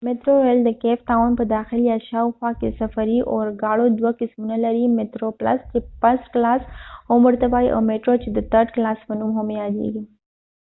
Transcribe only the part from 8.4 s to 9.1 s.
ترډ کلاس